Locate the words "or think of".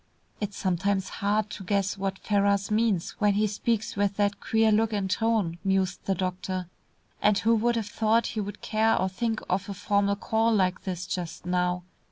8.99-9.69